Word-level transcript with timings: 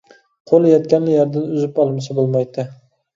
قول 0.51 0.63
يەتكەنلا 0.69 1.13
يەردىن 1.15 1.43
ئۈزۈپ 1.57 1.77
ئالمىسا 1.83 2.17
بولمايتتى. 2.21 2.67